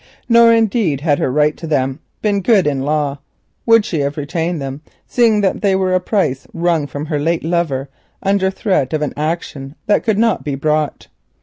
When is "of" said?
8.93-9.03